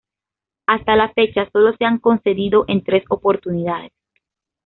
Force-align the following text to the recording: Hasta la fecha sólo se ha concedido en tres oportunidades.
Hasta 0.65 0.95
la 0.95 1.13
fecha 1.13 1.47
sólo 1.51 1.75
se 1.77 1.85
ha 1.85 1.99
concedido 1.99 2.65
en 2.67 2.83
tres 2.83 3.03
oportunidades. 3.09 3.91